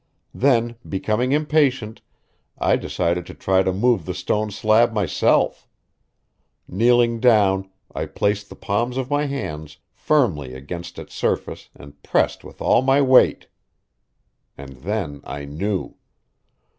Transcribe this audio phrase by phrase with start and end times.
[0.33, 2.01] Then, becoming impatient,
[2.57, 5.67] I decided to try to move the stone slab myself.
[6.67, 12.43] Kneeling down, I placed the palms of my hands firmly against its surface and pressed
[12.43, 13.45] with all my weight.
[14.57, 15.93] And then I knew.